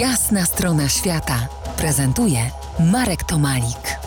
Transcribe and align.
Jasna 0.00 0.44
strona 0.44 0.88
świata 0.88 1.48
prezentuje 1.78 2.38
Marek 2.92 3.24
Tomalik. 3.24 3.98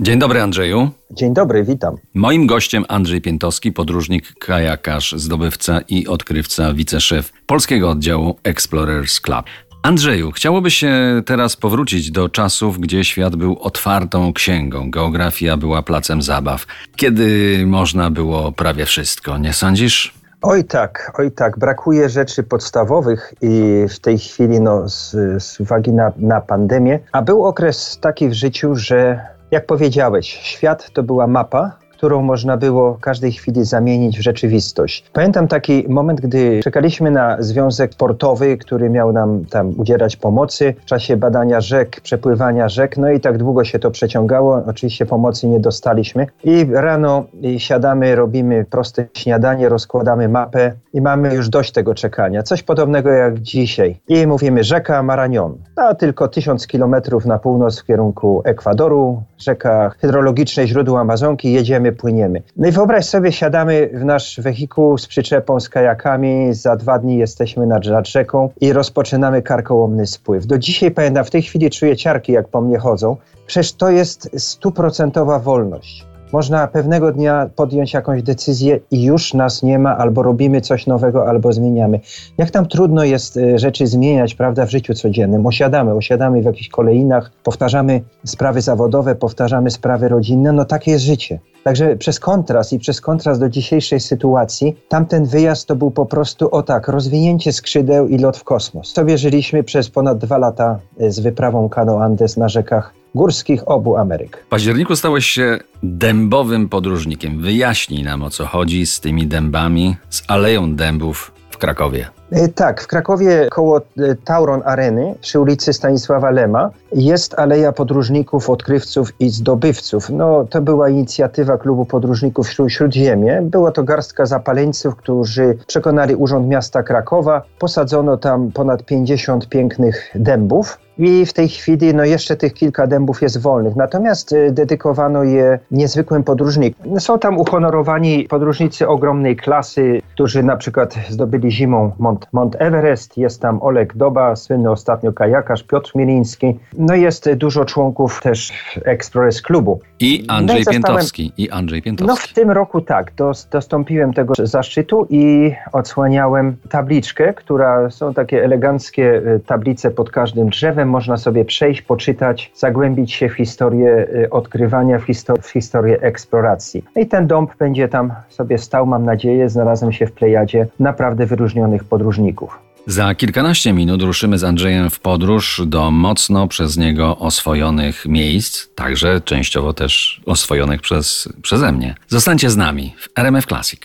Dzień 0.00 0.18
dobry 0.18 0.42
Andrzeju. 0.42 0.90
Dzień 1.10 1.34
dobry, 1.34 1.64
witam. 1.64 1.96
Moim 2.14 2.46
gościem 2.46 2.84
Andrzej 2.88 3.20
Piętowski, 3.20 3.72
podróżnik, 3.72 4.34
kajakarz, 4.38 5.14
zdobywca 5.16 5.80
i 5.88 6.06
odkrywca, 6.06 6.74
wiceszef 6.74 7.32
polskiego 7.46 7.90
oddziału 7.90 8.38
Explorers 8.44 9.20
Club. 9.20 9.46
Andrzeju, 9.82 10.30
chciałoby 10.32 10.70
się 10.70 11.22
teraz 11.26 11.56
powrócić 11.56 12.10
do 12.10 12.28
czasów, 12.28 12.80
gdzie 12.80 13.04
świat 13.04 13.36
był 13.36 13.58
otwartą 13.60 14.32
księgą, 14.32 14.90
geografia 14.90 15.56
była 15.56 15.82
placem 15.82 16.22
zabaw, 16.22 16.66
kiedy 16.96 17.62
można 17.66 18.10
było 18.10 18.52
prawie 18.52 18.86
wszystko, 18.86 19.38
nie 19.38 19.52
sądzisz? 19.52 20.14
Oj 20.42 20.64
tak, 20.64 21.12
oj 21.18 21.30
tak, 21.30 21.58
brakuje 21.58 22.08
rzeczy 22.08 22.42
podstawowych 22.42 23.34
i 23.40 23.84
w 23.88 23.98
tej 23.98 24.18
chwili 24.18 24.60
no, 24.60 24.88
z, 24.88 25.10
z 25.42 25.60
uwagi 25.60 25.92
na, 25.92 26.12
na 26.16 26.40
pandemię, 26.40 26.98
a 27.12 27.22
był 27.22 27.44
okres 27.44 27.98
taki 28.00 28.28
w 28.28 28.32
życiu, 28.32 28.74
że 28.74 29.26
jak 29.50 29.66
powiedziałeś, 29.66 30.26
świat 30.26 30.90
to 30.90 31.02
była 31.02 31.26
mapa, 31.26 31.78
którą 31.96 32.22
można 32.22 32.56
było 32.56 32.98
każdej 33.00 33.32
chwili 33.32 33.64
zamienić 33.64 34.18
w 34.18 34.22
rzeczywistość. 34.22 35.04
Pamiętam 35.12 35.48
taki 35.48 35.84
moment, 35.88 36.20
gdy 36.20 36.60
czekaliśmy 36.64 37.10
na 37.10 37.36
związek 37.42 37.94
portowy, 37.94 38.56
który 38.56 38.90
miał 38.90 39.12
nam 39.12 39.44
tam 39.44 39.72
udzielać 39.76 40.16
pomocy 40.16 40.74
w 40.80 40.84
czasie 40.84 41.16
badania 41.16 41.60
rzek, 41.60 42.00
przepływania 42.00 42.68
rzek, 42.68 42.96
no 42.96 43.10
i 43.10 43.20
tak 43.20 43.38
długo 43.38 43.64
się 43.64 43.78
to 43.78 43.90
przeciągało. 43.90 44.62
Oczywiście 44.66 45.06
pomocy 45.06 45.48
nie 45.48 45.60
dostaliśmy. 45.60 46.26
I 46.44 46.66
rano 46.72 47.24
siadamy, 47.58 48.16
robimy 48.16 48.64
proste 48.70 49.06
śniadanie, 49.14 49.68
rozkładamy 49.68 50.28
mapę 50.28 50.72
i 50.92 51.00
mamy 51.00 51.34
już 51.34 51.48
dość 51.48 51.72
tego 51.72 51.94
czekania. 51.94 52.42
Coś 52.42 52.62
podobnego 52.62 53.10
jak 53.10 53.40
dzisiaj. 53.40 54.00
I 54.08 54.26
mówimy 54.26 54.64
rzeka 54.64 55.02
Maranion, 55.02 55.58
a 55.76 55.94
tylko 55.94 56.28
tysiąc 56.28 56.66
kilometrów 56.66 57.26
na 57.26 57.38
północ 57.38 57.80
w 57.80 57.84
kierunku 57.84 58.42
Ekwadoru, 58.44 59.22
rzeka 59.38 59.90
hydrologiczne 59.98 60.66
źródło 60.66 61.00
Amazonki, 61.00 61.52
jedziemy 61.52 61.92
płyniemy. 61.92 62.42
No 62.56 62.68
i 62.68 62.72
wyobraź 62.72 63.06
sobie, 63.06 63.32
siadamy 63.32 63.90
w 63.94 64.04
nasz 64.04 64.40
wehikuł 64.40 64.98
z 64.98 65.06
przyczepą, 65.06 65.60
z 65.60 65.68
kajakami, 65.68 66.54
za 66.54 66.76
dwa 66.76 66.98
dni 66.98 67.18
jesteśmy 67.18 67.66
nad, 67.66 67.86
nad 67.86 68.08
rzeką 68.08 68.50
i 68.60 68.72
rozpoczynamy 68.72 69.42
karkołomny 69.42 70.06
spływ. 70.06 70.46
Do 70.46 70.58
dzisiaj 70.58 70.90
pamiętam, 70.90 71.24
w 71.24 71.30
tej 71.30 71.42
chwili 71.42 71.70
czuję 71.70 71.96
ciarki, 71.96 72.32
jak 72.32 72.48
po 72.48 72.60
mnie 72.60 72.78
chodzą. 72.78 73.16
Przecież 73.46 73.72
to 73.72 73.90
jest 73.90 74.30
stuprocentowa 74.40 75.38
wolność. 75.38 76.06
Można 76.36 76.66
pewnego 76.66 77.12
dnia 77.12 77.50
podjąć 77.56 77.92
jakąś 77.94 78.22
decyzję 78.22 78.80
i 78.90 79.02
już 79.02 79.34
nas 79.34 79.62
nie 79.62 79.78
ma, 79.78 79.98
albo 79.98 80.22
robimy 80.22 80.60
coś 80.60 80.86
nowego, 80.86 81.28
albo 81.28 81.52
zmieniamy. 81.52 82.00
Jak 82.38 82.50
tam 82.50 82.66
trudno 82.66 83.04
jest 83.04 83.36
y, 83.36 83.58
rzeczy 83.58 83.86
zmieniać, 83.86 84.34
prawda, 84.34 84.66
w 84.66 84.70
życiu 84.70 84.94
codziennym. 84.94 85.46
Osiadamy, 85.46 85.94
osiadamy 85.94 86.42
w 86.42 86.44
jakichś 86.44 86.68
kolejnach, 86.68 87.30
powtarzamy 87.44 88.00
sprawy 88.24 88.60
zawodowe, 88.60 89.14
powtarzamy 89.14 89.70
sprawy 89.70 90.08
rodzinne, 90.08 90.52
no 90.52 90.64
takie 90.64 90.90
jest 90.90 91.04
życie. 91.04 91.38
Także 91.64 91.96
przez 91.96 92.20
kontrast 92.20 92.72
i 92.72 92.78
przez 92.78 93.00
kontrast 93.00 93.40
do 93.40 93.48
dzisiejszej 93.48 94.00
sytuacji, 94.00 94.76
tamten 94.88 95.24
wyjazd 95.24 95.68
to 95.68 95.76
był 95.76 95.90
po 95.90 96.06
prostu 96.06 96.48
o 96.50 96.62
tak, 96.62 96.88
rozwinięcie 96.88 97.52
skrzydeł 97.52 98.08
i 98.08 98.18
lot 98.18 98.36
w 98.36 98.44
kosmos. 98.44 98.92
Sobie 98.92 99.18
żyliśmy 99.18 99.62
przez 99.62 99.90
ponad 99.90 100.18
dwa 100.18 100.38
lata 100.38 100.78
y, 101.00 101.12
z 101.12 101.20
wyprawą 101.20 101.68
Kano 101.68 102.02
Andes 102.02 102.36
na 102.36 102.48
rzekach 102.48 102.92
górskich 103.16 103.68
obu 103.68 103.96
Ameryk. 103.96 104.44
W 104.46 104.48
październiku 104.48 104.96
stałeś 104.96 105.26
się 105.26 105.58
dębowym 105.82 106.68
podróżnikiem. 106.68 107.40
Wyjaśnij 107.42 108.02
nam 108.02 108.22
o 108.22 108.30
co 108.30 108.46
chodzi 108.46 108.86
z 108.86 109.00
tymi 109.00 109.26
dębami, 109.26 109.96
z 110.10 110.22
Aleją 110.28 110.76
Dębów 110.76 111.32
w 111.50 111.58
Krakowie. 111.58 112.08
E, 112.30 112.48
tak, 112.48 112.82
w 112.82 112.86
Krakowie 112.86 113.48
koło 113.50 113.78
e, 113.78 113.82
Tauron 114.24 114.62
Areny 114.64 115.14
przy 115.20 115.40
ulicy 115.40 115.72
Stanisława 115.72 116.30
Lema 116.30 116.70
jest 116.92 117.38
Aleja 117.38 117.72
Podróżników, 117.72 118.50
Odkrywców 118.50 119.20
i 119.20 119.30
Zdobywców. 119.30 120.10
No, 120.10 120.44
to 120.50 120.60
była 120.60 120.88
inicjatywa 120.88 121.58
Klubu 121.58 121.84
Podróżników 121.84 122.50
Śródziemie. 122.68 123.42
Była 123.42 123.72
to 123.72 123.82
garstka 123.82 124.26
zapaleńców, 124.26 124.96
którzy 124.96 125.58
przekonali 125.66 126.14
Urząd 126.14 126.48
Miasta 126.48 126.82
Krakowa. 126.82 127.42
Posadzono 127.58 128.16
tam 128.16 128.52
ponad 128.52 128.84
50 128.84 129.48
pięknych 129.48 130.10
dębów. 130.14 130.78
I 130.98 131.26
w 131.26 131.32
tej 131.32 131.48
chwili 131.48 131.94
no 131.94 132.04
jeszcze 132.04 132.36
tych 132.36 132.54
kilka 132.54 132.86
dębów 132.86 133.22
jest 133.22 133.42
wolnych. 133.42 133.76
Natomiast 133.76 134.32
y, 134.32 134.52
dedykowano 134.52 135.24
je 135.24 135.58
niezwykłym 135.70 136.24
podróżnikom. 136.24 137.00
Są 137.00 137.18
tam 137.18 137.38
uhonorowani 137.38 138.26
podróżnicy 138.28 138.88
ogromnej 138.88 139.36
klasy, 139.36 140.02
którzy 140.14 140.42
na 140.42 140.56
przykład 140.56 140.94
zdobyli 141.08 141.50
zimą 141.50 141.92
Mont, 141.98 142.26
Mont 142.32 142.56
Everest. 142.58 143.18
Jest 143.18 143.42
tam 143.42 143.62
Oleg 143.62 143.96
Doba, 143.96 144.36
słynny 144.36 144.70
ostatnio 144.70 145.12
kajakarz, 145.12 145.62
Piotr 145.62 145.92
Mieliński. 145.94 146.58
No 146.78 146.94
jest 146.94 147.32
dużo 147.34 147.64
członków 147.64 148.20
też 148.22 148.52
Express 148.84 149.42
Klubu. 149.42 149.80
I 150.00 150.24
Andrzej 150.28 150.62
no 150.66 150.72
Piętowski. 150.72 151.32
I 151.36 151.50
Andrzej 151.50 151.82
Piętowski. 151.82 152.08
No 152.08 152.16
w 152.16 152.32
tym 152.32 152.50
roku 152.50 152.80
tak, 152.80 153.12
dos, 153.16 153.48
dostąpiłem 153.50 154.12
tego 154.12 154.34
zaszczytu 154.38 155.06
i 155.10 155.54
odsłaniałem 155.72 156.56
tabliczkę, 156.68 157.34
która 157.34 157.90
są 157.90 158.14
takie 158.14 158.44
eleganckie 158.44 159.16
y, 159.16 159.40
tablice 159.46 159.90
pod 159.90 160.10
każdym 160.10 160.50
drzewem 160.50 160.85
można 160.86 161.16
sobie 161.16 161.44
przejść, 161.44 161.82
poczytać, 161.82 162.52
zagłębić 162.54 163.12
się 163.12 163.28
w 163.28 163.32
historię 163.32 164.06
y, 164.24 164.30
odkrywania, 164.30 164.98
w, 164.98 165.02
histor 165.02 165.42
w 165.42 165.50
historię 165.50 166.00
eksploracji. 166.00 166.84
No 166.96 167.02
I 167.02 167.06
ten 167.06 167.26
dąb 167.26 167.56
będzie 167.58 167.88
tam 167.88 168.12
sobie 168.28 168.58
stał, 168.58 168.86
mam 168.86 169.04
nadzieję, 169.04 169.48
znalazłem 169.48 169.92
się 169.92 170.06
w 170.06 170.12
plejadzie 170.12 170.66
naprawdę 170.80 171.26
wyróżnionych 171.26 171.84
podróżników. 171.84 172.58
Za 172.86 173.14
kilkanaście 173.14 173.72
minut 173.72 174.02
ruszymy 174.02 174.38
z 174.38 174.44
Andrzejem 174.44 174.90
w 174.90 175.00
podróż 175.00 175.62
do 175.66 175.90
mocno 175.90 176.48
przez 176.48 176.76
niego 176.76 177.18
oswojonych 177.18 178.06
miejsc, 178.06 178.66
także 178.74 179.20
częściowo 179.20 179.72
też 179.72 180.20
oswojonych 180.26 180.80
przez, 180.80 181.28
przeze 181.42 181.72
mnie. 181.72 181.94
Zostańcie 182.08 182.50
z 182.50 182.56
nami 182.56 182.94
w 182.98 183.18
RMF 183.18 183.46
Classic. 183.46 183.80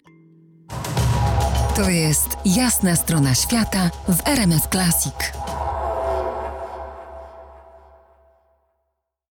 To 1.76 1.90
jest 1.90 2.38
jasna 2.46 2.96
strona 2.96 3.36
świata 3.36 3.90
w 4.10 4.28
RMF 4.28 4.68
Classic. 4.68 5.14